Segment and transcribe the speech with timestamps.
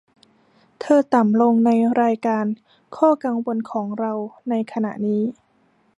[0.81, 2.45] เธอต่ำลงในรายการ
[2.97, 4.13] ข้อกังวลของเรา
[4.49, 5.21] ในขณะนี้